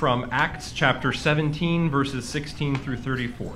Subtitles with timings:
[0.00, 3.52] from Acts chapter 17, verses 16 through 34.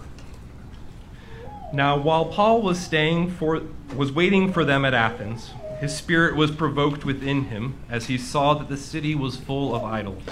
[1.73, 3.63] Now, while Paul was staying for
[3.97, 8.53] was waiting for them at Athens, his spirit was provoked within him as he saw
[8.53, 10.23] that the city was full of idols.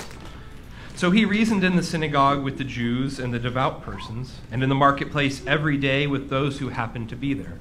[0.94, 4.68] So he reasoned in the synagogue with the Jews and the devout persons, and in
[4.68, 7.58] the marketplace every day with those who happened to be there.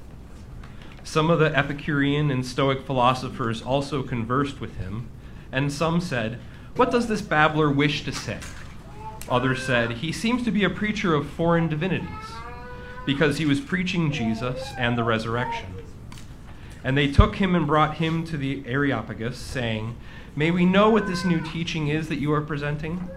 [1.05, 5.07] Some of the Epicurean and Stoic philosophers also conversed with him,
[5.53, 6.37] and some said,
[6.75, 8.39] What does this babbler wish to say?
[9.29, 12.09] Others said, He seems to be a preacher of foreign divinities,
[13.05, 15.73] because he was preaching Jesus and the resurrection.
[16.83, 19.95] And they took him and brought him to the Areopagus, saying,
[20.35, 23.09] May we know what this new teaching is that you are presenting?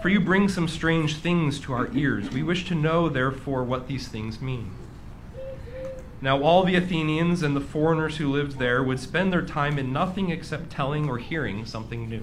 [0.00, 2.30] For you bring some strange things to our ears.
[2.30, 4.70] We wish to know, therefore, what these things mean.
[6.20, 9.92] Now, all the Athenians and the foreigners who lived there would spend their time in
[9.92, 12.22] nothing except telling or hearing something new.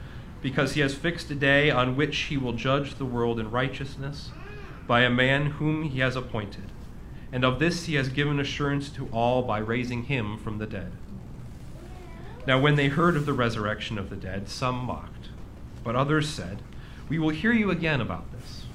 [0.41, 4.31] because he has fixed a day on which he will judge the world in righteousness
[4.87, 6.71] by a man whom he has appointed.
[7.31, 10.91] And of this he has given assurance to all by raising him from the dead.
[12.47, 15.29] Now, when they heard of the resurrection of the dead, some mocked,
[15.83, 16.61] but others said,
[17.07, 18.65] We will hear you again about this.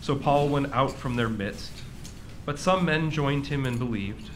[0.00, 1.72] So Paul went out from their midst,
[2.44, 4.30] but some men joined him and believed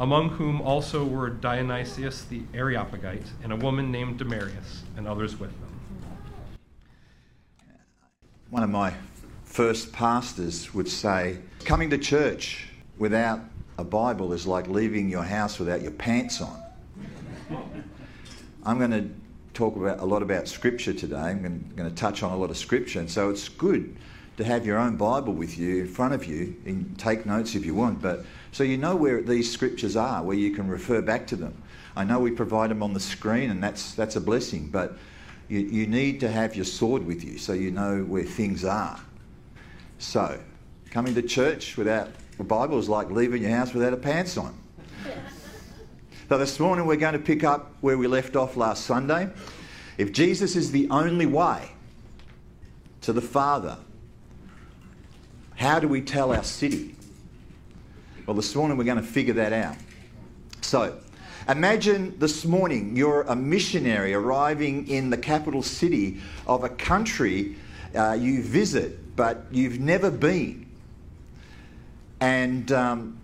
[0.00, 5.50] among whom also were Dionysius the Areopagite and a woman named Damaris, and others with
[5.60, 5.69] them.
[8.50, 8.92] One of my
[9.44, 12.66] first pastors would say, Coming to church
[12.98, 13.40] without
[13.78, 16.60] a Bible is like leaving your house without your pants on.
[18.64, 19.08] I'm going to
[19.54, 21.16] talk about a lot about Scripture today.
[21.16, 21.42] I'm
[21.76, 23.96] going, to touch on a lot of Scripture, and so it's good
[24.36, 27.64] to have your own Bible with you in front of you and take notes if
[27.64, 28.02] you want.
[28.02, 31.62] But so you know where these scriptures are, where you can refer back to them.
[31.94, 34.70] I know we provide them on the screen, and that's that's a blessing.
[34.72, 34.96] But
[35.50, 39.00] you, you need to have your sword with you so you know where things are.
[39.98, 40.40] So
[40.90, 44.56] coming to church without a Bible is like leaving your house without a pants on.
[46.28, 49.28] So this morning we're going to pick up where we left off last Sunday.
[49.98, 51.72] If Jesus is the only way
[53.00, 53.76] to the Father,
[55.56, 56.94] how do we tell our city?
[58.26, 59.74] Well, this morning we're going to figure that out.
[60.60, 61.00] So,
[61.52, 67.56] imagine this morning you're a missionary arriving in the capital city of a country
[67.94, 70.66] uh, you visit but you've never been.
[72.20, 73.18] And um,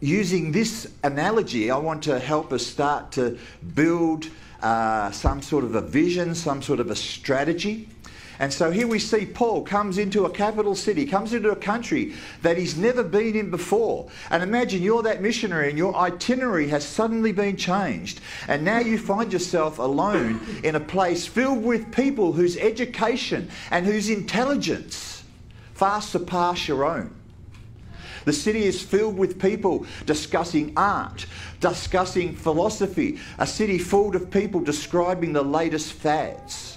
[0.00, 3.36] using this analogy, I want to help us start to
[3.74, 4.28] build
[4.62, 7.88] uh, some sort of a vision, some sort of a strategy.
[8.38, 12.14] And so here we see Paul comes into a capital city, comes into a country
[12.42, 14.08] that he's never been in before.
[14.30, 18.20] And imagine you're that missionary and your itinerary has suddenly been changed.
[18.48, 23.86] And now you find yourself alone in a place filled with people whose education and
[23.86, 25.22] whose intelligence
[25.74, 27.14] far surpass your own.
[28.24, 31.26] The city is filled with people discussing art,
[31.60, 36.73] discussing philosophy, a city full of people describing the latest fads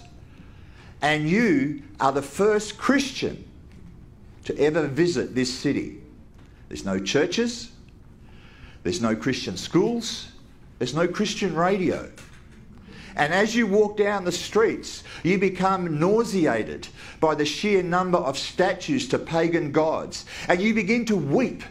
[1.02, 3.48] and you are the first Christian
[4.46, 6.02] to ever visit this city.
[6.70, 7.72] There's no churches,
[8.84, 10.30] there's no Christian schools,
[10.80, 12.10] there's no Christian radio.
[13.16, 16.88] And as you walk down the streets, you become nauseated
[17.20, 20.26] by the sheer number of statues to pagan gods.
[20.48, 21.64] And you begin to weep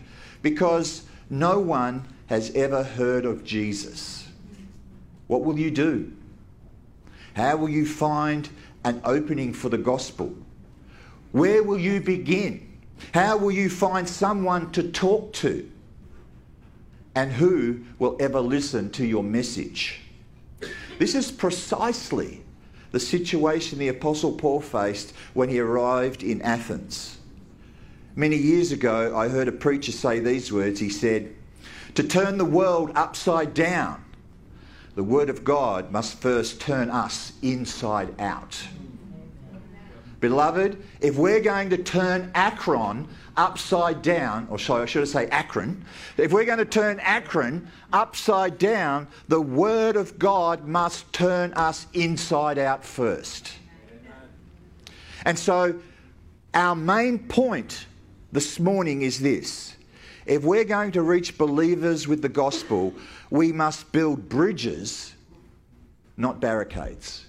[0.42, 4.26] because no one has ever heard of Jesus.
[5.28, 6.12] What will you do?
[7.34, 8.48] How will you find
[8.86, 10.32] an opening for the gospel?
[11.32, 12.78] Where will you begin?
[13.12, 15.68] How will you find someone to talk to?
[17.14, 20.00] And who will ever listen to your message?
[20.98, 22.42] This is precisely
[22.92, 27.18] the situation the Apostle Paul faced when he arrived in Athens.
[28.14, 30.78] Many years ago, I heard a preacher say these words.
[30.78, 31.34] He said,
[31.96, 34.02] To turn the world upside down,
[34.96, 38.58] the Word of God must first turn us inside out.
[40.20, 43.06] Beloved, if we're going to turn Akron
[43.36, 45.84] upside down, or sorry, I should say Akron,
[46.16, 51.86] if we're going to turn Akron upside down, the Word of God must turn us
[51.92, 53.52] inside out first.
[55.26, 55.78] And so,
[56.54, 57.84] our main point
[58.32, 59.75] this morning is this.
[60.26, 62.92] If we're going to reach believers with the gospel,
[63.30, 65.14] we must build bridges,
[66.16, 67.26] not barricades.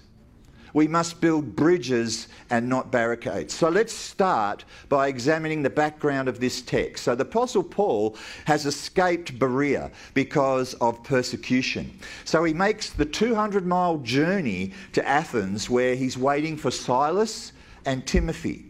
[0.74, 3.54] We must build bridges and not barricades.
[3.54, 7.04] So let's start by examining the background of this text.
[7.04, 11.98] So the Apostle Paul has escaped Berea because of persecution.
[12.24, 17.52] So he makes the 200 mile journey to Athens where he's waiting for Silas
[17.86, 18.66] and Timothy.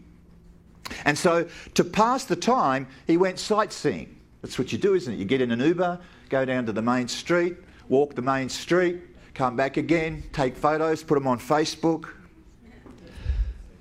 [1.05, 4.18] And so to pass the time, he went sightseeing.
[4.41, 5.17] That's what you do, isn't it?
[5.17, 5.99] You get in an Uber,
[6.29, 7.57] go down to the main street,
[7.89, 9.01] walk the main street,
[9.33, 12.09] come back again, take photos, put them on Facebook.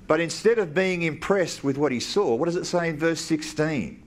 [0.07, 3.21] But instead of being impressed with what he saw, what does it say in verse
[3.21, 4.03] 16?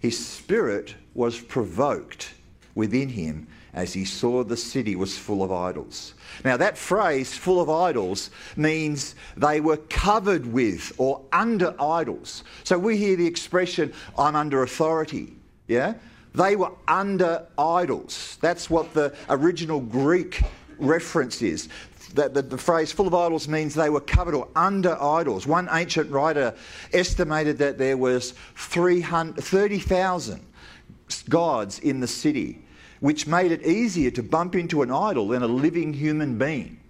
[0.00, 2.34] His spirit was provoked
[2.74, 6.14] within him as he saw the city was full of idols.
[6.44, 12.44] Now, that phrase, full of idols, means they were covered with or under idols.
[12.64, 15.37] So we hear the expression, I'm under authority.
[15.68, 15.94] Yeah?
[16.34, 18.38] They were under idols.
[18.40, 20.42] That's what the original Greek
[20.78, 21.68] reference is.
[22.14, 25.46] That the, the, phrase full of idols means they were covered or under idols.
[25.46, 26.54] One ancient writer
[26.92, 30.40] estimated that there was 30,000
[31.28, 32.62] gods in the city,
[33.00, 36.80] which made it easier to bump into an idol than a living human being.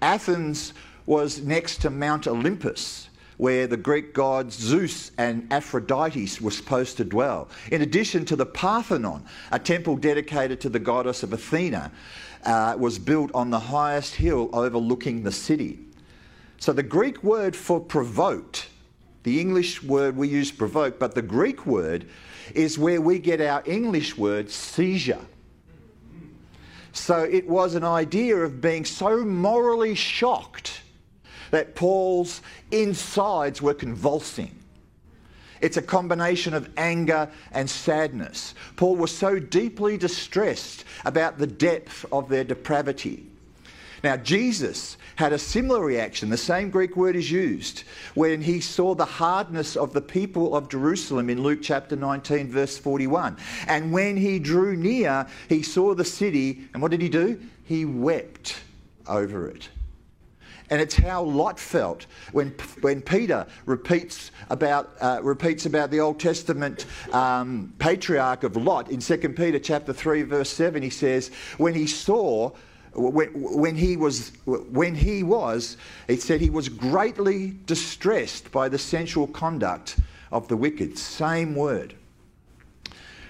[0.00, 0.72] Athens
[1.04, 7.04] was next to Mount Olympus, where the Greek gods Zeus and Aphrodite were supposed to
[7.04, 7.48] dwell.
[7.70, 11.90] In addition to the Parthenon, a temple dedicated to the goddess of Athena,
[12.44, 15.78] uh, was built on the highest hill overlooking the city.
[16.58, 18.68] So the Greek word for provoked,
[19.22, 22.06] the English word we use provoke, but the Greek word
[22.54, 25.24] is where we get our English word seizure.
[26.92, 30.82] So it was an idea of being so morally shocked
[31.52, 34.58] that Paul's insides were convulsing.
[35.60, 38.54] It's a combination of anger and sadness.
[38.74, 43.26] Paul was so deeply distressed about the depth of their depravity.
[44.02, 47.84] Now, Jesus had a similar reaction, the same Greek word is used,
[48.14, 52.76] when he saw the hardness of the people of Jerusalem in Luke chapter 19, verse
[52.76, 53.36] 41.
[53.68, 57.40] And when he drew near, he saw the city, and what did he do?
[57.64, 58.56] He wept
[59.06, 59.68] over it.
[60.72, 62.48] And it's how Lot felt when,
[62.80, 68.98] when Peter repeats about, uh, repeats about the Old Testament um, patriarch of Lot in
[68.98, 70.82] 2 Peter chapter 3, verse 7.
[70.82, 72.52] He says, When he saw
[72.94, 75.76] when, when, he was when he was
[76.08, 79.98] it said he was greatly distressed by the sensual conduct
[80.30, 81.94] of the wicked same word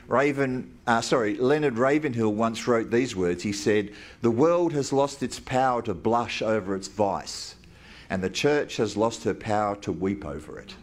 [0.08, 3.42] Raven, uh, sorry, Leonard Ravenhill once wrote these words.
[3.42, 7.54] He said, The world has lost its power to blush over its vice,
[8.10, 10.74] and the church has lost her power to weep over it.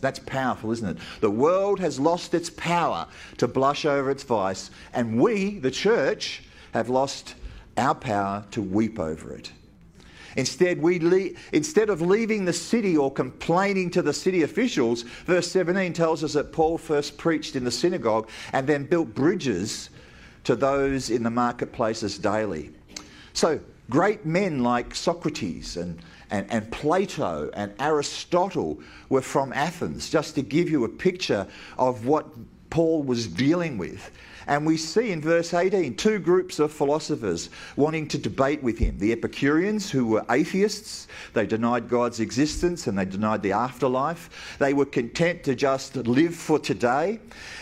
[0.00, 1.02] That's powerful, isn't it?
[1.20, 3.06] The world has lost its power
[3.38, 6.42] to blush over its vice, and we, the church,
[6.72, 7.34] have lost
[7.76, 9.50] our power to weep over it.
[10.36, 15.50] Instead, we le- instead of leaving the city or complaining to the city officials, verse
[15.50, 19.90] 17 tells us that Paul first preached in the synagogue and then built bridges
[20.44, 22.70] to those in the marketplaces daily.
[23.32, 23.60] So,
[23.90, 25.98] great men like Socrates and,
[26.30, 31.46] and, and Plato and Aristotle were from Athens, just to give you a picture
[31.78, 32.26] of what
[32.74, 34.10] Paul was dealing with.
[34.48, 38.98] And we see in verse 18 two groups of philosophers wanting to debate with him
[38.98, 44.56] the Epicureans, who were atheists, they denied God's existence and they denied the afterlife.
[44.58, 47.20] They were content to just live for today,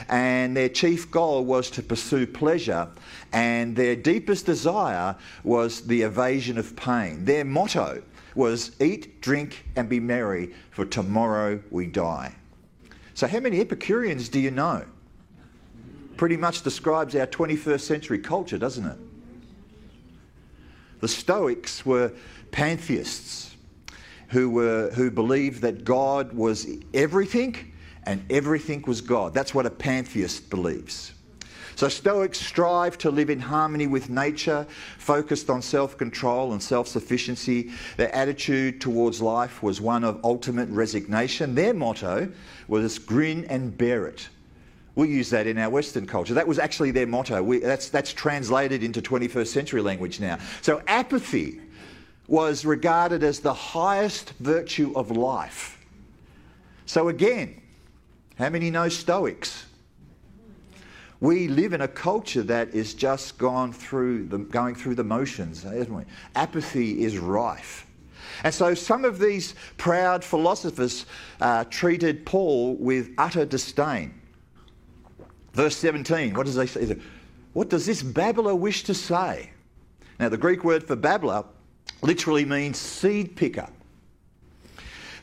[0.08, 2.88] and their chief goal was to pursue pleasure,
[3.34, 5.14] and their deepest desire
[5.44, 7.26] was the evasion of pain.
[7.26, 8.02] Their motto
[8.34, 12.34] was eat, drink, and be merry, for tomorrow we die.
[13.12, 14.86] So, how many Epicureans do you know?
[16.16, 18.98] Pretty much describes our 21st century culture, doesn't it?
[21.00, 22.12] The Stoics were
[22.52, 23.56] pantheists
[24.28, 27.72] who, were, who believed that God was everything
[28.04, 29.34] and everything was God.
[29.34, 31.12] That's what a pantheist believes.
[31.74, 34.66] So, Stoics strive to live in harmony with nature,
[34.98, 37.72] focused on self control and self sufficiency.
[37.96, 41.54] Their attitude towards life was one of ultimate resignation.
[41.54, 42.30] Their motto
[42.68, 44.28] was grin and bear it.
[44.94, 46.34] We use that in our Western culture.
[46.34, 47.42] That was actually their motto.
[47.42, 50.38] We, that's, that's translated into 21st century language now.
[50.60, 51.60] So, apathy
[52.28, 55.78] was regarded as the highest virtue of life.
[56.86, 57.60] So, again,
[58.36, 59.64] how many know Stoics?
[61.20, 65.64] We live in a culture that is just gone through the, going through the motions,
[65.64, 66.02] isn't we?
[66.34, 67.86] Apathy is rife.
[68.42, 71.06] And so some of these proud philosophers
[71.40, 74.14] uh, treated Paul with utter disdain.
[75.52, 76.96] Verse 17, what does they say?
[77.52, 79.50] What does this babbler wish to say?
[80.18, 81.44] Now, the Greek word for babbler
[82.02, 83.68] literally means seed picker.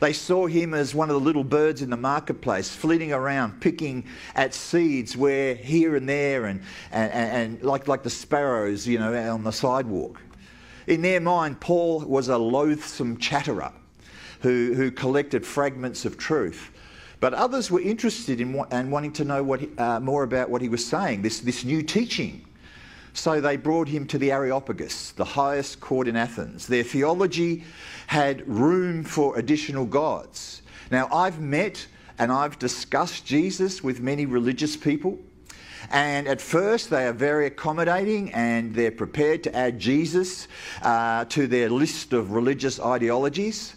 [0.00, 4.06] They saw him as one of the little birds in the marketplace, flitting around, picking
[4.34, 9.14] at seeds where here and there, and, and, and like, like the sparrows, you know,
[9.30, 10.18] on the sidewalk.
[10.86, 13.72] In their mind, Paul was a loathsome chatterer
[14.40, 16.70] who, who collected fragments of truth.
[17.20, 20.70] But others were interested in and wanting to know what, uh, more about what he
[20.70, 22.46] was saying, this, this new teaching.
[23.12, 26.66] So they brought him to the Areopagus, the highest court in Athens.
[26.66, 27.64] Their theology
[28.06, 30.62] had room for additional gods.
[30.90, 31.86] Now, I've met
[32.18, 35.18] and I've discussed Jesus with many religious people.
[35.90, 40.46] And at first, they are very accommodating and they're prepared to add Jesus
[40.82, 43.74] uh, to their list of religious ideologies.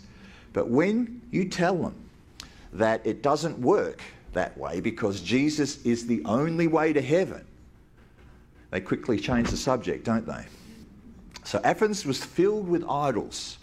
[0.51, 2.02] But when you tell them
[2.73, 4.01] that it doesn't work
[4.33, 7.45] that way because Jesus is the only way to heaven,
[8.71, 10.45] they quickly change the subject, don't they?
[11.43, 13.57] So Athens was filled with idols,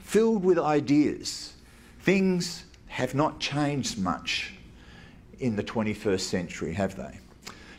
[0.00, 1.52] filled with ideas.
[2.00, 4.54] Things have not changed much
[5.38, 7.20] in the 21st century, have they?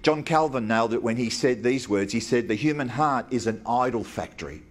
[0.02, 2.14] John Calvin nailed it when he said these words.
[2.14, 4.64] He said, The human heart is an idol factory.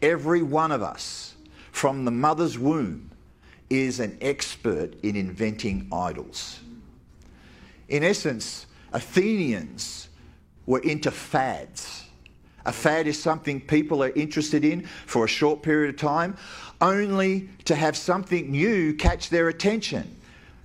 [0.00, 1.34] Every one of us,
[1.72, 3.10] from the mother's womb,
[3.70, 6.60] is an expert in inventing idols.
[7.88, 10.08] In essence, Athenians
[10.66, 12.04] were into fads.
[12.64, 16.36] A fad is something people are interested in for a short period of time,
[16.80, 20.16] only to have something new catch their attention.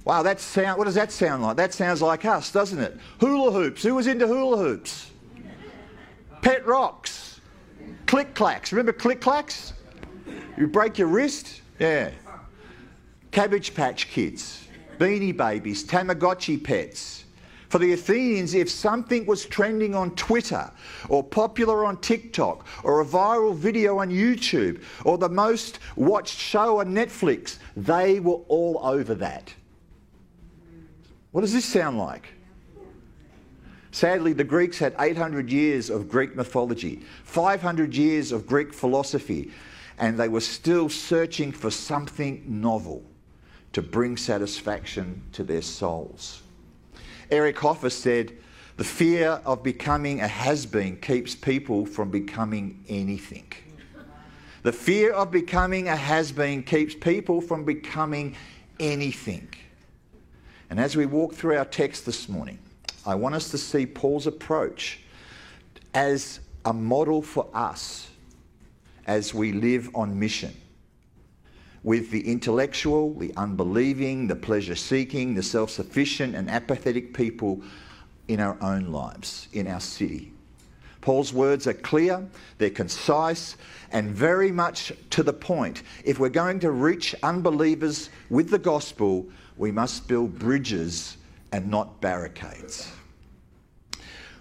[0.04, 1.58] Wow, that sound, what does that sound like?
[1.58, 2.98] That sounds like us, doesn't it?
[3.20, 3.84] Hula hoops.
[3.84, 5.12] Who was into hula hoops?
[6.42, 7.40] Pet rocks.
[8.08, 8.72] Click clacks.
[8.72, 9.74] Remember click clacks?
[10.58, 11.62] You break your wrist?
[11.78, 12.10] Yeah.
[13.32, 17.24] Cabbage Patch Kids, Beanie Babies, Tamagotchi pets.
[17.70, 20.70] For the Athenians, if something was trending on Twitter
[21.08, 26.82] or popular on TikTok or a viral video on YouTube or the most watched show
[26.82, 29.54] on Netflix, they were all over that.
[31.32, 32.34] What does this sound like?
[33.92, 39.54] Sadly, the Greeks had 800 years of Greek mythology, 500 years of Greek philosophy,
[39.98, 43.06] and they were still searching for something novel
[43.74, 46.42] to bring satisfaction to their souls.
[47.30, 48.34] Eric Hoffer said,
[48.78, 53.52] the fear of becoming a has been keeps people from becoming anything.
[54.64, 58.36] The fear of becoming a has been keeps people from becoming
[58.80, 59.50] anything.
[60.70, 62.60] And as we walk through our text this morning,
[63.06, 65.00] I want us to see Paul's approach
[65.94, 68.10] as a model for us
[69.08, 70.56] as we live on mission
[71.84, 77.62] with the intellectual, the unbelieving, the pleasure seeking, the self sufficient, and apathetic people
[78.28, 80.32] in our own lives, in our city.
[81.02, 82.28] Paul's words are clear,
[82.60, 83.58] they're concise,
[83.92, 85.82] and very much to the point.
[86.06, 89.26] If we're going to reach unbelievers with the gospel,
[89.58, 91.18] we must build bridges
[91.52, 92.92] and not barricades.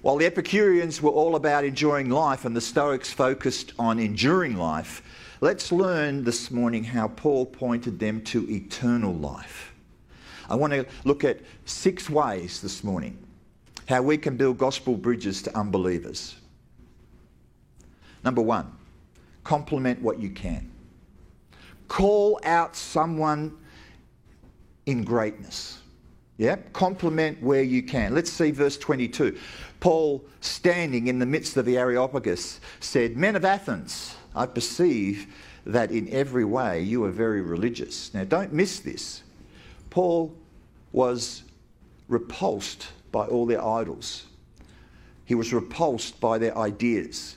[0.02, 5.02] While the Epicureans were all about enjoying life and the Stoics focused on enduring life,
[5.42, 9.73] Let's learn this morning how Paul pointed them to eternal life.
[10.50, 13.16] I want to look at six ways this morning
[13.88, 16.37] how we can build gospel bridges to unbelievers.
[18.23, 18.70] Number one,
[19.42, 20.70] compliment what you can.
[21.88, 23.56] Call out someone
[24.85, 25.78] in greatness.
[26.37, 28.14] Yeah, compliment where you can.
[28.14, 29.38] Let's see verse 22.
[29.80, 35.27] Paul, standing in the midst of the Areopagus, said, Men of Athens, I perceive
[35.67, 38.13] that in every way you are very religious.
[38.15, 39.23] Now, don't miss this.
[39.91, 40.35] Paul
[40.93, 41.43] was
[42.09, 44.27] repulsed by all their idols.
[45.25, 47.37] He was repulsed by their ideas,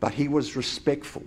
[0.00, 1.24] but he was respectful.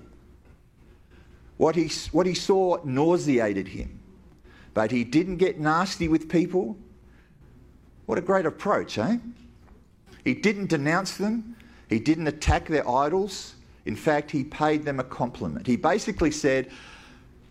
[1.58, 4.00] What he, what he saw nauseated him,
[4.74, 6.78] but he didn't get nasty with people.
[8.06, 9.18] What a great approach, eh?
[10.24, 11.56] He didn't denounce them,
[11.90, 13.56] he didn't attack their idols.
[13.88, 15.66] In fact, he paid them a compliment.
[15.66, 16.70] He basically said,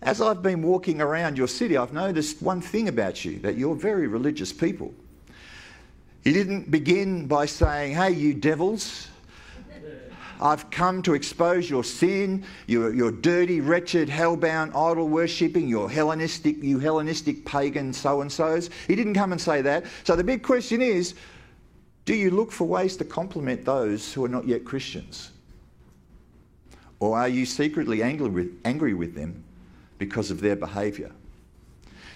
[0.02, 3.74] As I've been walking around your city, I've noticed one thing about you that you're
[3.74, 4.92] very religious people.
[6.24, 9.08] He didn't begin by saying, Hey, you devils,
[10.38, 16.62] I've come to expose your sin, your, your dirty, wretched, hell-bound, idol worshipping, your Hellenistic,
[16.62, 18.68] you Hellenistic pagan so-and-sos.
[18.86, 19.86] He didn't come and say that.
[20.04, 21.14] So the big question is,
[22.04, 25.30] do you look for ways to compliment those who are not yet Christians?
[27.00, 29.44] Or are you secretly angry with, angry with them
[29.98, 31.12] because of their behaviour?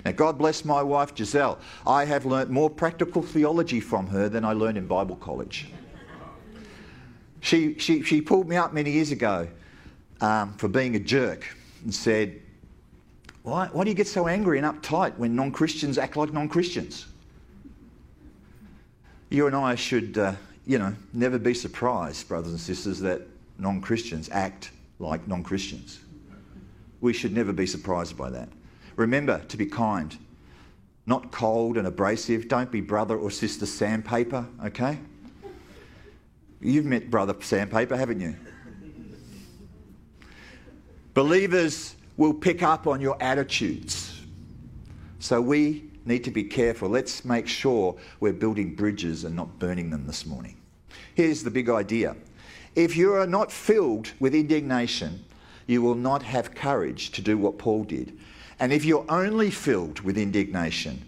[0.05, 1.59] Now, God bless my wife Giselle.
[1.87, 5.69] I have learnt more practical theology from her than I learned in Bible college.
[7.41, 9.49] She, she, she pulled me up many years ago
[10.21, 11.47] um, for being a jerk
[11.85, 12.41] and said,
[13.43, 16.49] why, why do you get so angry and uptight when non Christians act like non
[16.49, 17.07] Christians?
[19.31, 20.35] You and I should, uh,
[20.67, 23.23] you know, never be surprised, brothers and sisters, that
[23.61, 26.01] non Christians act like non Christians.
[27.01, 28.49] We should never be surprised by that.
[28.97, 30.17] Remember to be kind,
[31.07, 32.49] not cold and abrasive.
[32.49, 34.99] Don't be brother or sister sandpaper, okay?
[36.61, 38.37] You've met Brother Sandpaper, haven't you?
[41.15, 44.21] Believers will pick up on your attitudes.
[45.21, 46.89] So we need to be careful.
[46.89, 50.57] Let's make sure we're building bridges and not burning them this morning.
[51.15, 52.15] Here's the big idea
[52.75, 55.25] if you are not filled with indignation,
[55.67, 58.19] you will not have courage to do what Paul did.
[58.59, 61.05] And if you're only filled with indignation,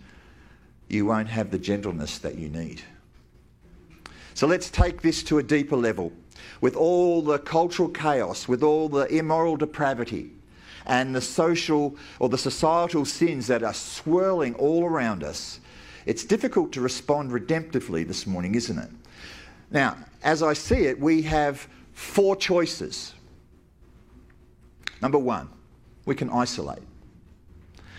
[0.89, 2.83] you won't have the gentleness that you need.
[4.35, 6.13] So let's take this to a deeper level.
[6.61, 10.31] With all the cultural chaos, with all the immoral depravity,
[10.87, 15.61] and the social or the societal sins that are swirling all around us,
[16.07, 18.91] it's difficult to respond redemptively this morning, isn't it?
[19.71, 23.15] Now, as I see it, we have four choices.
[25.01, 25.49] Number one,
[26.05, 26.83] we can isolate.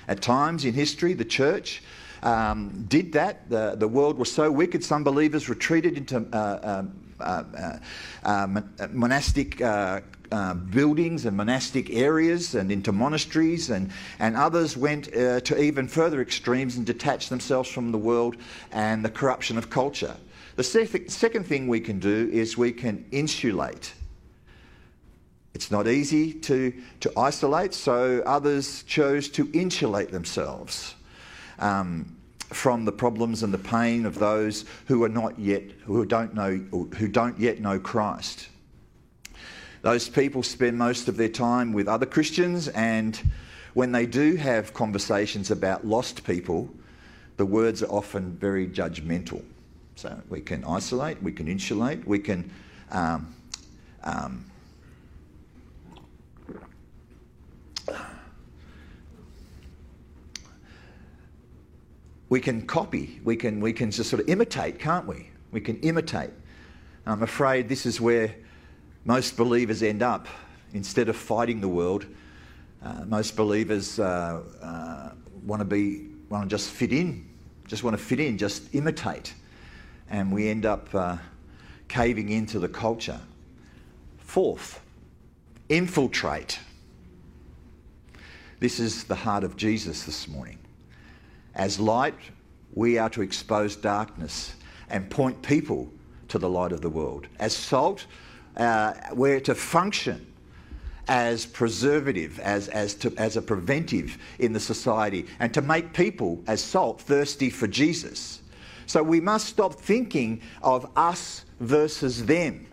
[0.07, 1.83] At times in history, the church
[2.23, 3.49] um, did that.
[3.49, 7.77] The, the world was so wicked, some believers retreated into uh, um, uh, uh,
[8.23, 15.05] uh, monastic uh, uh, buildings and monastic areas and into monasteries, and, and others went
[15.05, 18.35] to even further extremes and detached themselves from the world
[18.71, 20.15] and the corruption of culture.
[20.55, 23.93] The second thing we can do is we can insulate.
[25.55, 30.95] It's not easy to, to isolate, so others chose to insulate themselves
[31.59, 32.15] um,
[32.49, 36.57] from the problems and the pain of those who are not yet, who don't know,
[36.97, 38.49] who don't yet know Christ.
[39.81, 43.19] Those people spend most of their time with other Christians, and
[43.73, 46.69] when they do have conversations about lost people,
[47.37, 49.43] the words are often very judgmental.
[49.95, 52.51] So we can isolate, we can insulate, we can
[52.91, 53.33] um,
[54.03, 54.45] um,
[62.33, 65.29] we can copy, we can, we can just sort of imitate, can't we?
[65.51, 66.31] We can imitate.
[67.05, 68.33] I'm afraid this is where
[69.05, 70.27] most believers end up.
[70.73, 72.07] Instead of fighting the world,
[72.83, 75.11] uh, most believers uh, uh,
[75.45, 77.23] want to be, want to just fit in,
[77.67, 79.35] just want to fit in, just imitate.
[80.09, 81.17] And we end up uh,
[81.87, 83.19] caving into the culture.
[84.17, 84.81] Fourth,
[85.69, 86.59] infiltrate.
[88.59, 90.59] This is the heart of Jesus this morning.
[91.55, 92.15] As light,
[92.73, 94.55] we are to expose darkness
[94.89, 95.91] and point people
[96.29, 97.27] to the light of the world.
[97.39, 98.05] As salt,
[98.57, 100.25] uh, we're to function
[101.07, 106.41] as preservative, as, as, to, as a preventive in the society, and to make people,
[106.47, 108.41] as salt, thirsty for Jesus.
[108.85, 112.67] So we must stop thinking of us versus them.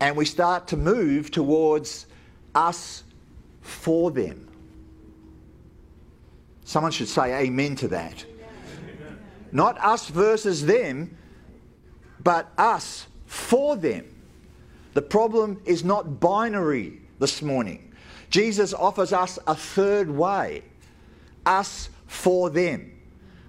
[0.00, 2.06] And we start to move towards
[2.54, 3.04] us
[3.60, 4.48] for them.
[6.64, 8.24] Someone should say amen to that.
[8.24, 9.18] Amen.
[9.52, 11.16] Not us versus them,
[12.22, 14.06] but us for them.
[14.94, 17.92] The problem is not binary this morning.
[18.30, 20.62] Jesus offers us a third way
[21.46, 22.90] us for them.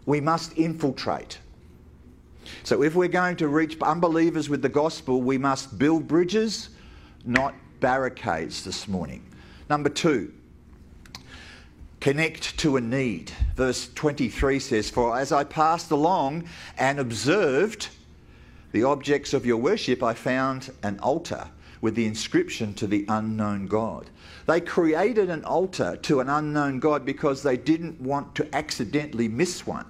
[0.05, 1.39] We must infiltrate.
[2.63, 6.69] So, if we're going to reach unbelievers with the gospel, we must build bridges,
[7.25, 9.23] not barricades this morning.
[9.69, 10.33] Number two,
[11.99, 13.31] connect to a need.
[13.55, 17.89] Verse 23 says, For as I passed along and observed,
[18.71, 21.47] the objects of your worship, I found an altar
[21.81, 24.09] with the inscription to the unknown God.
[24.47, 29.65] They created an altar to an unknown God because they didn't want to accidentally miss
[29.65, 29.85] one.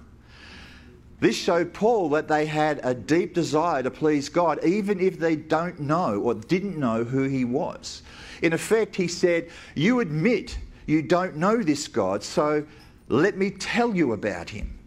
[1.18, 5.34] This showed Paul that they had a deep desire to please God, even if they
[5.34, 8.02] don't know or didn't know who he was.
[8.42, 12.66] In effect, he said, You admit you don't know this God, so
[13.08, 14.78] let me tell you about him.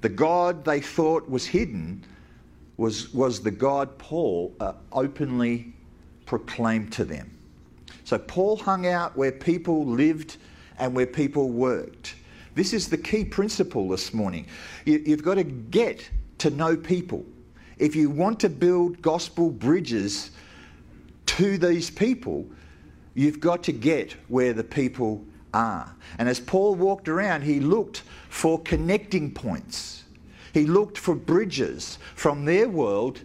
[0.00, 2.04] The God they thought was hidden
[2.78, 5.74] was, was the God Paul uh, openly
[6.24, 7.30] proclaimed to them.
[8.04, 10.38] So Paul hung out where people lived
[10.78, 12.14] and where people worked.
[12.54, 14.46] This is the key principle this morning.
[14.84, 16.08] You, you've got to get
[16.38, 17.24] to know people.
[17.78, 20.32] If you want to build gospel bridges
[21.26, 22.46] to these people,
[23.14, 25.94] you've got to get where the people are.
[26.18, 30.04] And as Paul walked around, he looked for connecting points.
[30.52, 33.20] He looked for bridges from their world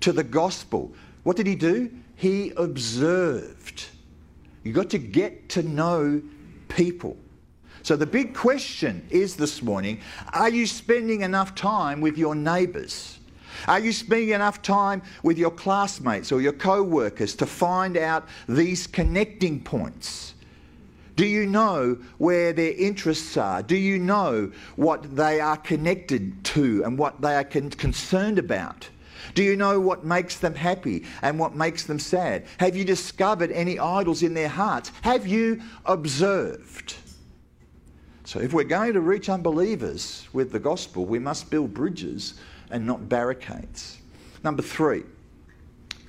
[0.00, 0.92] to the gospel.
[1.22, 1.90] What did he do?
[2.14, 3.86] He observed.
[4.62, 6.22] You've got to get to know
[6.68, 7.16] people.
[7.86, 10.00] So the big question is this morning
[10.32, 13.20] are you spending enough time with your neighbours?
[13.68, 18.26] Are you spending enough time with your classmates or your co workers to find out
[18.48, 20.34] these connecting points?
[21.14, 23.62] Do you know where their interests are?
[23.62, 28.88] Do you know what they are connected to and what they are con- concerned about?
[29.36, 32.46] Do you know what makes them happy and what makes them sad?
[32.58, 34.90] Have you discovered any idols in their hearts?
[35.02, 36.96] Have you observed?
[38.26, 42.34] So, if we're going to reach unbelievers with the gospel, we must build bridges
[42.72, 43.98] and not barricades.
[44.42, 45.04] Number three,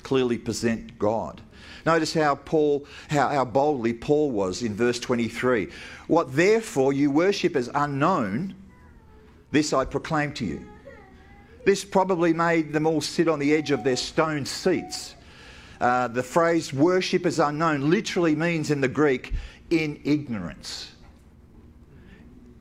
[0.02, 1.42] clearly present God.
[1.86, 5.68] Notice how Paul, how, how boldly Paul was in verse 23.
[6.08, 8.56] What therefore you worship as unknown,
[9.52, 10.68] this I proclaim to you.
[11.66, 15.14] This probably made them all sit on the edge of their stone seats.
[15.80, 19.36] Uh, the phrase worship as unknown literally means in the Greek
[19.70, 20.94] in ignorance.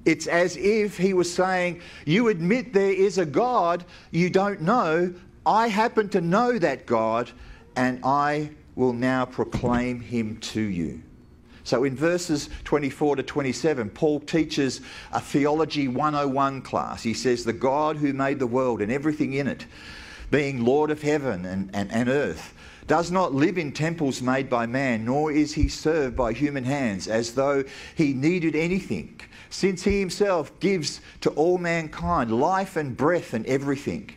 [0.06, 5.12] It's as if he was saying, You admit there is a God you don't know.
[5.44, 7.30] I happen to know that God,
[7.74, 11.02] and I will now proclaim him to you.
[11.64, 17.02] So in verses 24 to 27, Paul teaches a Theology 101 class.
[17.02, 19.66] He says, The God who made the world and everything in it,
[20.30, 22.54] being Lord of heaven and, and, and earth,
[22.86, 27.08] does not live in temples made by man, nor is he served by human hands
[27.08, 29.20] as though he needed anything
[29.50, 34.10] since he himself gives to all mankind life and breath and everything.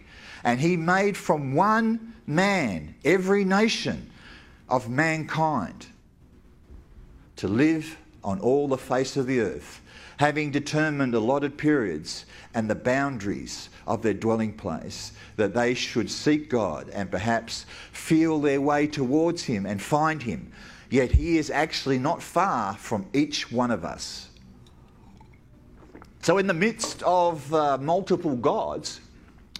[0.44, 4.10] And he made from one man every nation
[4.68, 5.88] of mankind
[7.38, 9.82] to live on all the face of the earth,
[10.20, 16.50] having determined allotted periods and the boundaries of their dwelling place, that they should seek
[16.50, 20.52] God and perhaps feel their way towards Him and find Him.
[20.90, 24.28] Yet He is actually not far from each one of us.
[26.22, 29.00] So, in the midst of uh, multiple gods,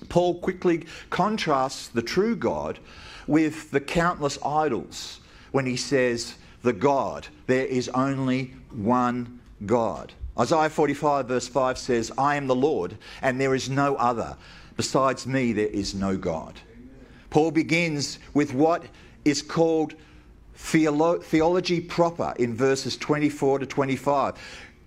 [0.10, 2.80] Paul quickly contrasts the true God
[3.28, 5.22] with the countless idols
[5.54, 10.12] when he says, The God, there is only one God.
[10.38, 14.38] Isaiah 45, verse 5 says, I am the Lord, and there is no other.
[14.78, 16.60] Besides me, there is no God.
[17.30, 18.84] Paul begins with what
[19.26, 19.96] is called
[20.58, 24.36] theolo- theology proper in verses 24 to 25.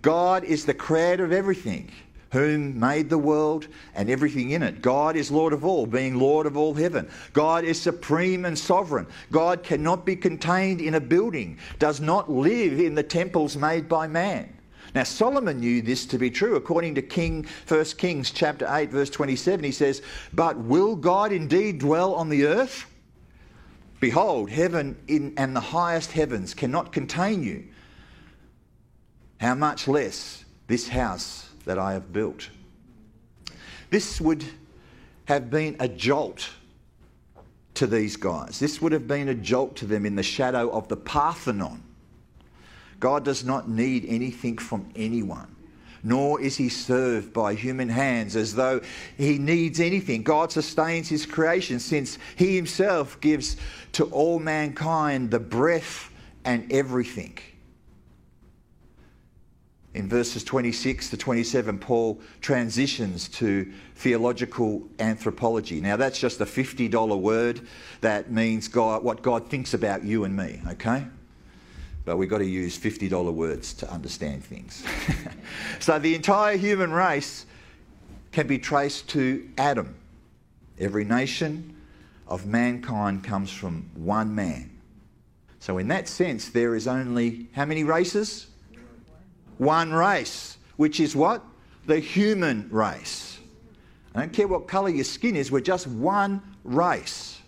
[0.00, 1.90] God is the creator of everything,
[2.30, 4.82] whom made the world and everything in it.
[4.82, 7.08] God is Lord of all, being Lord of all heaven.
[7.32, 9.06] God is supreme and sovereign.
[9.30, 14.08] God cannot be contained in a building, does not live in the temples made by
[14.08, 14.52] man.
[14.94, 16.56] Now Solomon knew this to be true.
[16.56, 20.02] According to King 1 Kings chapter 8 verse 27 he says,
[20.32, 22.86] "But will God indeed dwell on the earth?
[24.00, 27.64] Behold, heaven in, and the highest heavens cannot contain you."
[29.42, 32.48] how much less this house that I have built.
[33.90, 34.44] This would
[35.24, 36.48] have been a jolt
[37.74, 38.60] to these guys.
[38.60, 41.82] This would have been a jolt to them in the shadow of the Parthenon.
[43.02, 45.56] God does not need anything from anyone,
[46.04, 48.80] nor is he served by human hands as though
[49.18, 50.22] he needs anything.
[50.22, 53.56] God sustains his creation since he himself gives
[53.94, 56.12] to all mankind the breath
[56.44, 57.36] and everything.
[59.94, 65.80] In verses 26 to 27, Paul transitions to theological anthropology.
[65.80, 67.66] Now, that's just a $50 word
[68.00, 71.04] that means God, what God thinks about you and me, okay?
[72.04, 74.84] But we've got to use $50 words to understand things.
[75.78, 77.46] so, the entire human race
[78.32, 79.94] can be traced to Adam.
[80.78, 81.76] Every nation,
[82.32, 84.70] of mankind comes from one man.
[85.60, 88.46] So, in that sense, there is only how many races?
[89.58, 91.44] One race, which is what?
[91.86, 93.38] The human race.
[94.14, 97.41] I don't care what colour your skin is, we're just one race.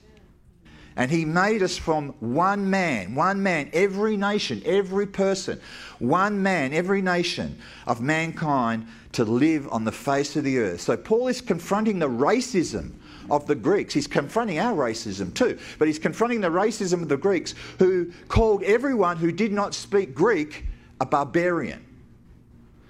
[0.96, 5.60] And he made us from one man, one man, every nation, every person,
[5.98, 10.80] one man, every nation of mankind to live on the face of the earth.
[10.80, 12.92] So Paul is confronting the racism
[13.30, 13.94] of the Greeks.
[13.94, 18.62] He's confronting our racism too, but he's confronting the racism of the Greeks who called
[18.62, 20.64] everyone who did not speak Greek
[21.00, 21.84] a barbarian.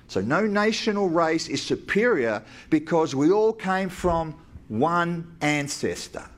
[0.08, 4.34] So no nation or race is superior because we all came from
[4.68, 6.28] one ancestor.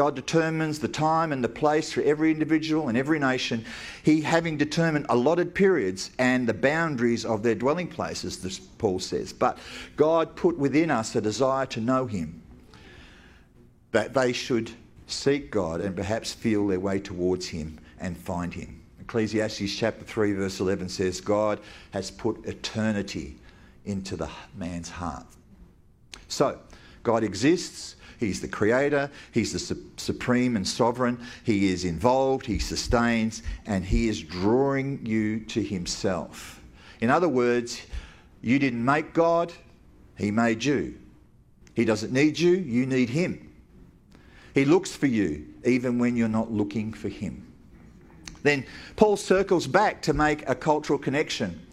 [0.00, 3.66] God determines the time and the place for every individual and every nation,
[4.02, 9.34] He having determined allotted periods and the boundaries of their dwelling places, as Paul says.
[9.34, 9.58] But
[9.96, 12.40] God put within us a desire to know Him,
[13.92, 14.70] that they should
[15.06, 18.80] seek God and perhaps feel their way towards Him and find Him.
[19.02, 21.60] Ecclesiastes chapter 3, verse 11 says, God
[21.90, 23.36] has put eternity
[23.84, 25.26] into the man's heart.
[26.28, 26.58] So,
[27.02, 27.96] God exists.
[28.20, 31.18] He's the creator, He's the su- supreme and sovereign.
[31.42, 36.60] He is involved, He sustains, and He is drawing you to Himself.
[37.00, 37.80] In other words,
[38.42, 39.54] you didn't make God,
[40.18, 40.98] He made you.
[41.74, 43.50] He doesn't need you, you need Him.
[44.54, 47.46] He looks for you even when you're not looking for Him.
[48.42, 51.66] Then Paul circles back to make a cultural connection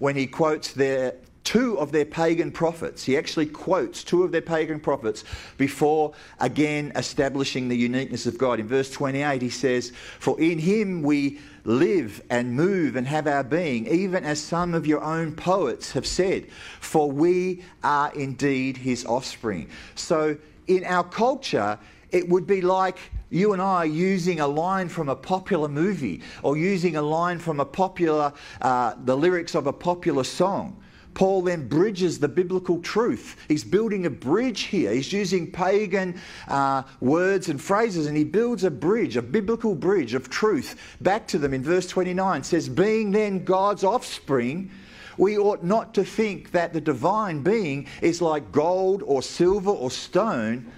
[0.00, 3.04] when he quotes their two of their pagan prophets.
[3.04, 5.24] He actually quotes two of their pagan prophets
[5.58, 8.60] before again establishing the uniqueness of God.
[8.60, 13.44] In verse 28, he says, For in him we live and move and have our
[13.44, 16.48] being, even as some of your own poets have said,
[16.80, 19.68] for we are indeed his offspring.
[19.94, 21.78] So in our culture,
[22.10, 22.98] it would be like
[23.30, 27.60] you and I using a line from a popular movie or using a line from
[27.60, 30.81] a popular, uh, the lyrics of a popular song.
[31.14, 33.36] Paul then bridges the biblical truth.
[33.48, 34.92] He's building a bridge here.
[34.92, 40.14] He's using pagan uh, words and phrases, and he builds a bridge, a biblical bridge
[40.14, 42.42] of truth back to them in verse 29.
[42.44, 44.70] says, Being then God's offspring,
[45.18, 49.90] we ought not to think that the divine being is like gold or silver or
[49.90, 50.70] stone,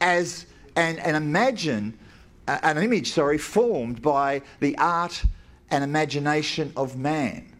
[0.00, 1.98] as and, and imagine
[2.48, 5.22] uh, an image, sorry, formed by the art
[5.70, 7.51] and imagination of man.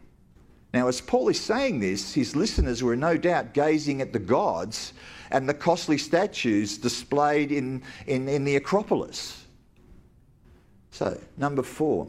[0.72, 4.94] Now, as Paul is saying this, his listeners were no doubt gazing at the gods
[5.30, 9.46] and the costly statues displayed in, in, in the Acropolis.
[10.90, 12.08] So, number four,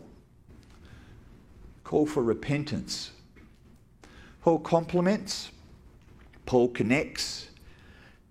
[1.84, 3.12] call for repentance.
[4.41, 5.52] Paul compliments,
[6.45, 7.47] Paul connects,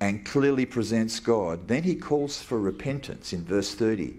[0.00, 1.68] and clearly presents God.
[1.68, 4.16] Then he calls for repentance in verse 30.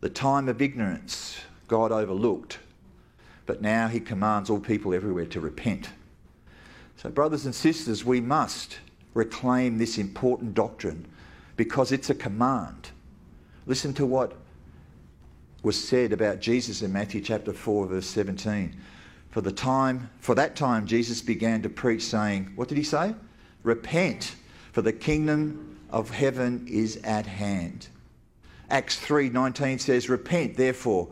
[0.00, 2.60] The time of ignorance God overlooked
[3.48, 5.88] but now he commands all people everywhere to repent.
[6.96, 8.78] So, brothers and sisters, we must
[9.14, 11.06] reclaim this important doctrine
[11.56, 12.90] because it's a command.
[13.64, 14.34] Listen to what
[15.62, 18.76] was said about Jesus in Matthew chapter 4 verse 17.
[19.30, 23.14] For the time for that time Jesus began to preach saying, what did he say?
[23.62, 24.34] Repent,
[24.72, 27.88] for the kingdom of heaven is at hand.
[28.68, 31.08] Acts 3:19 says, "Repent therefore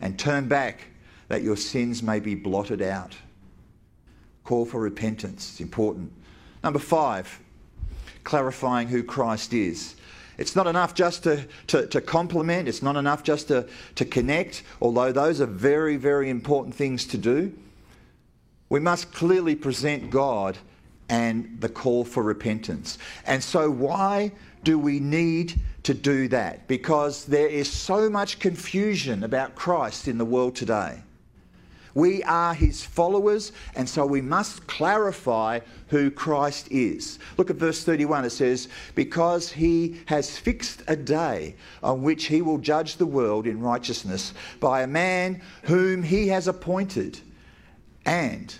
[0.00, 0.86] and turn back
[1.30, 3.16] that your sins may be blotted out.
[4.42, 6.12] Call for repentance, it's important.
[6.64, 7.38] Number five,
[8.24, 9.94] clarifying who Christ is.
[10.38, 14.64] It's not enough just to, to, to, compliment, it's not enough just to, to connect,
[14.82, 17.56] although those are very, very important things to do.
[18.68, 20.58] We must clearly present God
[21.08, 22.98] and the call for repentance.
[23.24, 24.32] And so, why
[24.64, 26.66] do we need to do that?
[26.66, 31.02] Because there is so much confusion about Christ in the world today.
[31.94, 37.18] We are his followers, and so we must clarify who Christ is.
[37.36, 38.24] Look at verse 31.
[38.24, 43.46] It says, Because he has fixed a day on which he will judge the world
[43.46, 47.18] in righteousness by a man whom he has appointed.
[48.06, 48.54] And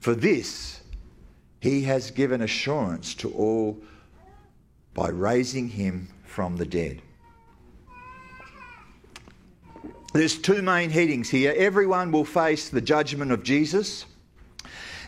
[0.00, 0.80] for this,
[1.60, 3.78] he has given assurance to all
[4.92, 7.00] by raising him from the dead.
[10.14, 11.52] There's two main headings here.
[11.56, 14.06] Everyone will face the judgment of Jesus,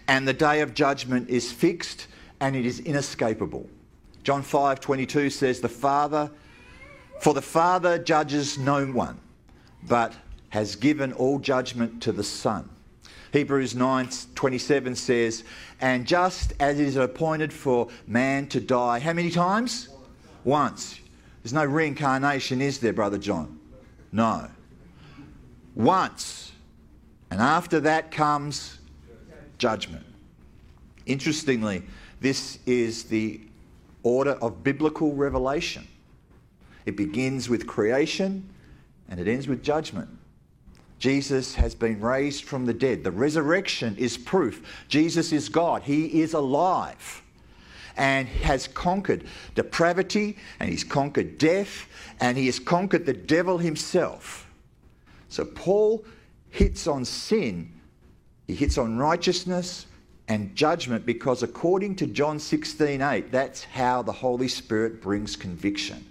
[0.09, 2.09] and the day of judgment is fixed
[2.41, 3.69] and it is inescapable.
[4.25, 6.29] John 5:22 says the Father
[7.21, 9.21] for the Father judges no one,
[9.87, 10.13] but
[10.49, 12.69] has given all judgment to the Son.
[13.33, 15.45] Hebrews 9:27 says,
[15.81, 19.89] "And just as it is appointed for man to die, how many times?
[20.43, 20.99] Once.
[21.45, 23.61] There's no reincarnation, is there, Brother John?
[24.11, 24.49] No.
[25.77, 26.51] Once.
[27.31, 28.79] And after that comes
[29.59, 30.05] judgment.
[31.05, 31.83] Interestingly,
[32.21, 33.41] this is the
[34.03, 35.87] order of biblical revelation.
[36.87, 38.49] It begins with creation
[39.09, 40.09] and it ends with judgment.
[40.99, 43.05] Jesus has been raised from the dead.
[43.05, 44.85] The resurrection is proof.
[44.89, 45.83] Jesus is God.
[45.83, 47.23] He is alive
[47.97, 51.87] and has conquered depravity and he's conquered death
[52.21, 54.46] and he has conquered the devil himself.
[55.29, 56.05] So Paul
[56.51, 57.73] hits on sin,
[58.47, 59.87] he hits on righteousness
[60.29, 66.05] and judgment because according to John 16:8, that's how the Holy Spirit brings conviction.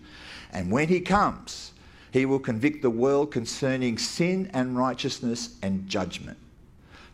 [0.52, 1.72] And when he comes,
[2.12, 6.38] he will convict the world concerning sin and righteousness and judgment.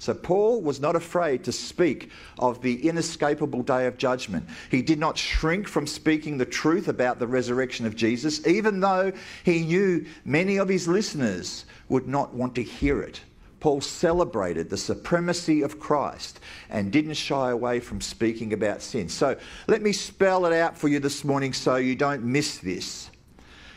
[0.01, 2.09] So Paul was not afraid to speak
[2.39, 4.49] of the inescapable day of judgment.
[4.71, 9.11] He did not shrink from speaking the truth about the resurrection of Jesus, even though
[9.43, 13.21] he knew many of his listeners would not want to hear it.
[13.59, 16.39] Paul celebrated the supremacy of Christ
[16.71, 19.07] and didn't shy away from speaking about sin.
[19.07, 19.37] So
[19.67, 23.11] let me spell it out for you this morning so you don't miss this.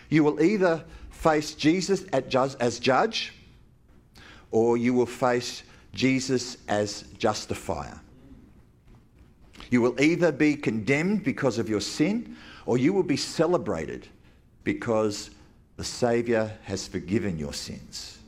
[0.08, 3.34] You will either face Jesus as judge
[4.50, 8.00] or you will face Jesus as justifier.
[9.70, 14.06] You will either be condemned because of your sin or you will be celebrated
[14.62, 15.30] because
[15.76, 18.18] the Saviour has forgiven your sins.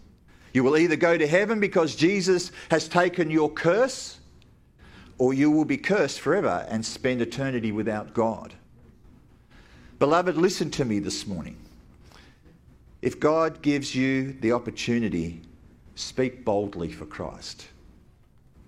[0.53, 4.19] You will either go to heaven because Jesus has taken your curse
[5.19, 8.55] or you will be cursed forever and spend eternity without God.
[9.99, 11.57] Beloved, listen to me this morning.
[13.03, 15.41] If God gives you the opportunity
[15.97, 17.67] Speak boldly for Christ.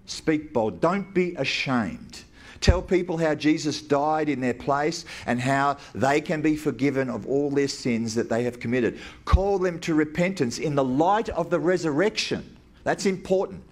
[0.07, 0.81] Speak bold.
[0.81, 2.25] Don't be ashamed.
[2.61, 7.27] Tell people how Jesus died in their place and how they can be forgiven of
[7.27, 8.99] all their sins that they have committed.
[9.27, 12.57] Call them to repentance in the light of the resurrection.
[12.83, 13.63] That's important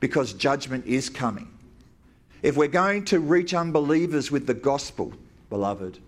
[0.00, 1.48] because judgment is coming.
[2.42, 5.12] If we're going to reach unbelievers with the gospel,
[5.50, 5.98] beloved,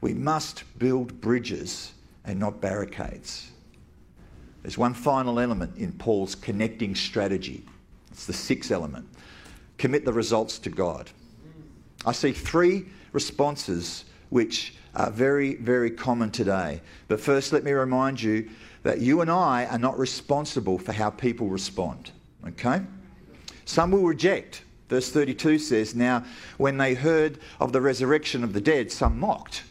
[0.00, 1.92] we must build bridges
[2.24, 3.50] and not barricades.
[4.62, 7.64] There's one final element in Paul's connecting strategy.
[8.10, 9.08] It's the sixth element
[9.78, 11.10] commit the results to God.
[12.04, 16.80] I see three responses which are very, very common today.
[17.06, 18.50] But first, let me remind you
[18.82, 22.10] that you and I are not responsible for how people respond.
[22.46, 22.82] Okay?
[23.64, 24.62] Some will reject.
[24.88, 26.24] Verse 32 says, Now,
[26.56, 29.62] when they heard of the resurrection of the dead, some mocked.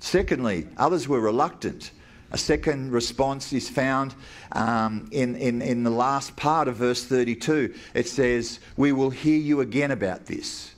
[0.00, 1.90] Secondly, others were reluctant.
[2.30, 4.14] A second response is found
[4.52, 7.74] um, in, in, in the last part of verse 32.
[7.94, 10.74] It says, We will hear you again about this.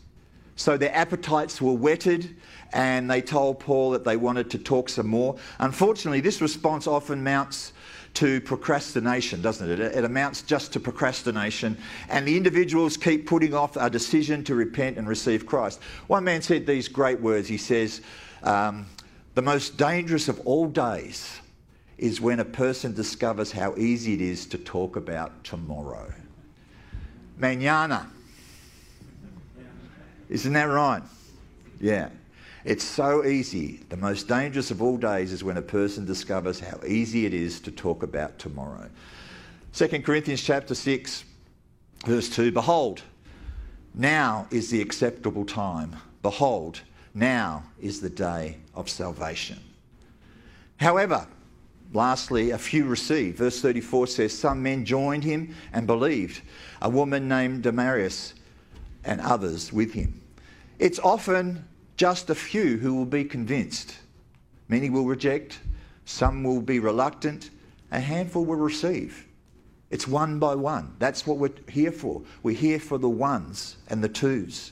[0.55, 2.37] So their appetites were whetted
[2.73, 5.37] and they told Paul that they wanted to talk some more.
[5.59, 7.73] Unfortunately, this response often mounts
[8.15, 9.81] to procrastination, doesn't it?
[9.81, 11.77] It, amounts just to procrastination,
[12.09, 15.81] and the individuals keep putting off a decision to repent and receive Christ.
[16.09, 17.49] One man said these great words.
[17.49, 18.03] He says,
[18.43, 18.87] um,
[19.35, 21.40] The most dangerous of all days
[21.99, 26.12] is when a person discovers how easy it is to talk about tomorrow.
[27.37, 28.11] Manana.
[30.29, 31.03] Isn't that right?
[31.81, 32.09] Yeah.
[32.64, 33.81] It's so easy.
[33.88, 37.61] The most dangerous of all days is when a person discovers how easy it is
[37.61, 38.90] to talk about tomorrow.
[39.73, 41.25] 2 Corinthians chapter 6
[42.05, 43.03] verse 2 behold
[43.95, 46.81] now is the acceptable time behold
[47.14, 49.59] now is the day of salvation.
[50.77, 51.27] However,
[51.92, 53.38] Lastly, a few received.
[53.38, 56.42] Verse 34 says, Some men joined him and believed,
[56.81, 58.35] a woman named Damaris
[59.05, 60.20] and others with him.
[60.79, 61.64] It's often
[61.96, 63.99] just a few who will be convinced.
[64.68, 65.59] Many will reject,
[66.05, 67.51] some will be reluctant,
[67.91, 69.26] a handful will receive.
[69.91, 70.95] It's one by one.
[71.01, 72.22] That's what we're here for.
[72.45, 74.70] We're here for the ones and the twos.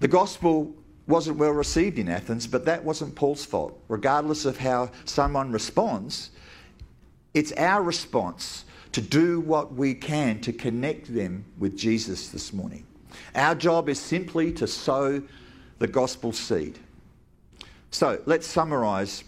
[0.00, 0.74] The gospel
[1.08, 3.76] wasn't well received in Athens, but that wasn't Paul's fault.
[3.88, 6.30] Regardless of how someone responds,
[7.34, 12.86] it's our response to do what we can to connect them with Jesus this morning.
[13.34, 15.22] Our job is simply to sow
[15.78, 16.78] the gospel seed.
[17.90, 19.24] So let's summarise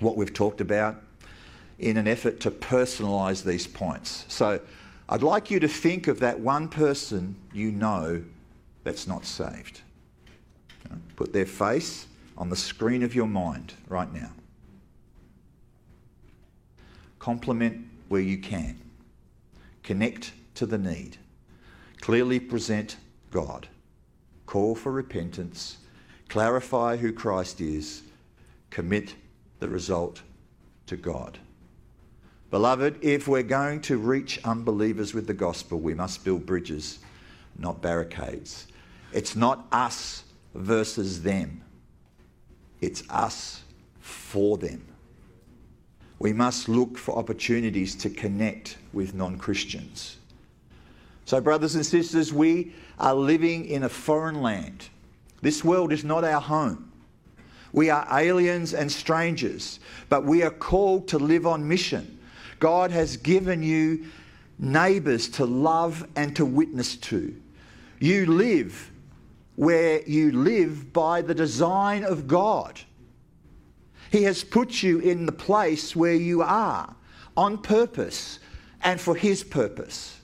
[0.00, 1.02] what we've talked about
[1.78, 4.24] in an effort to personalise these points.
[4.28, 4.60] So
[5.08, 8.24] I'd like you to think of that one person you know
[8.82, 9.82] that's not saved.
[11.16, 12.06] Put their face
[12.36, 14.30] on the screen of your mind right now.
[17.18, 18.78] Compliment where you can.
[19.82, 21.16] Connect to the need.
[22.00, 22.96] Clearly present
[23.30, 23.68] God.
[24.46, 25.78] Call for repentance.
[26.28, 28.02] Clarify who Christ is.
[28.70, 29.14] commit
[29.58, 30.20] the result
[30.86, 31.38] to God.
[32.50, 36.98] Beloved, if we're going to reach unbelievers with the gospel, we must build bridges,
[37.58, 38.66] not barricades.
[39.12, 40.24] It's not us
[40.56, 41.62] versus them,
[42.80, 43.62] it's us
[44.00, 44.84] for them.
[46.18, 50.16] We must look for opportunities to connect with non Christians.
[51.26, 54.88] So, brothers and sisters, we are living in a foreign land.
[55.42, 56.90] This world is not our home.
[57.72, 62.18] We are aliens and strangers, but we are called to live on mission.
[62.58, 64.06] God has given you
[64.58, 67.36] neighbours to love and to witness to.
[67.98, 68.90] You live
[69.56, 72.80] where you live by the design of God.
[74.10, 76.94] He has put you in the place where you are
[77.36, 78.38] on purpose
[78.82, 80.20] and for His purpose.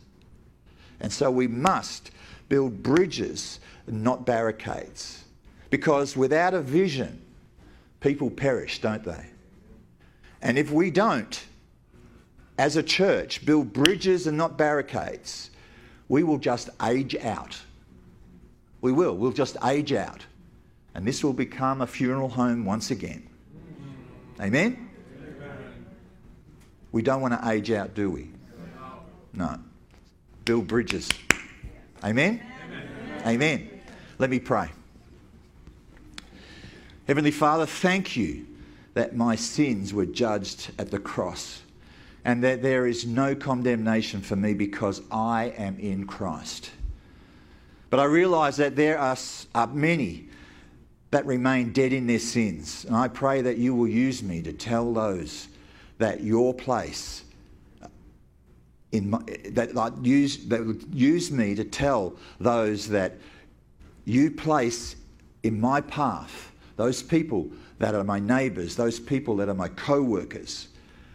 [1.00, 2.10] And so we must
[2.48, 5.24] build bridges, not barricades.
[5.70, 7.20] Because without a vision,
[8.00, 9.26] people perish, don't they?
[10.42, 11.42] And if we don't,
[12.58, 15.50] as a church, build bridges and not barricades,
[16.08, 17.58] we will just age out.
[18.82, 19.16] We will.
[19.16, 20.26] We'll just age out.
[20.94, 23.26] And this will become a funeral home once again.
[24.38, 24.90] Amen?
[26.90, 28.28] We don't want to age out, do we?
[29.32, 29.58] No.
[30.44, 31.08] Build bridges.
[32.04, 32.42] Amen?
[32.66, 33.22] Amen?
[33.24, 33.80] Amen.
[34.18, 34.68] Let me pray.
[37.06, 38.46] Heavenly Father, thank you
[38.94, 41.62] that my sins were judged at the cross
[42.24, 46.70] and that there is no condemnation for me because I am in Christ.
[47.92, 49.18] But I realise that there are,
[49.54, 50.30] are many
[51.10, 52.86] that remain dead in their sins.
[52.86, 55.48] And I pray that you will use me to tell those
[55.98, 57.22] that your place
[57.82, 57.88] uh,
[58.92, 59.18] in my,
[59.50, 63.18] that like use that use me to tell those that
[64.06, 64.96] you place
[65.42, 70.00] in my path those people that are my neighbours, those people that are my co
[70.00, 70.68] workers,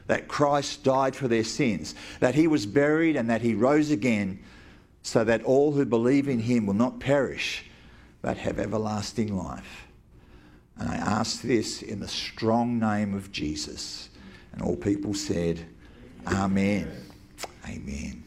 [0.06, 4.38] that Christ died for their sins, that he was buried and that he rose again,
[5.02, 7.66] so that all who believe in him will not perish,
[8.22, 9.88] but have everlasting life.
[10.78, 14.10] And I ask this in the strong name of Jesus.
[14.54, 15.66] And all people said,
[16.28, 16.92] Amen.
[17.68, 18.27] Amen.